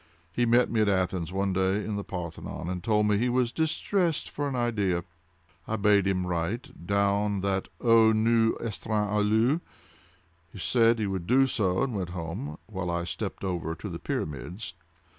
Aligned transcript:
He 0.33 0.47
met 0.47 0.71
me 0.71 0.81
at 0.81 0.89
Athens, 0.89 1.31
one 1.31 1.53
day, 1.53 1.85
in 1.85 1.95
the 1.95 2.03
Parthenon, 2.03 2.69
and 2.69 2.83
told 2.83 3.05
me 3.05 3.19
he 3.19 3.29
was 3.29 3.51
distressed 3.51 4.31
for 4.31 4.47
an 4.47 4.55
idea. 4.55 5.03
I 5.67 5.75
bade 5.75 6.07
him 6.07 6.25
write, 6.25 6.87
down 6.87 7.41
that 7.41 7.67
δ 7.79 7.83
υοῦς 8.15 8.59
εστιν 8.63 9.09
αυλος. 9.09 9.61
He 10.51 10.57
said 10.57 10.97
that 10.97 11.03
he 11.03 11.05
would 11.05 11.27
do 11.27 11.45
so, 11.45 11.83
and 11.83 11.93
went 11.93 12.09
home, 12.09 12.57
while 12.65 12.89
I 12.89 13.03
stepped 13.03 13.43
over 13.43 13.75
to 13.75 13.89
the 13.89 13.99
pyramids. 13.99 14.73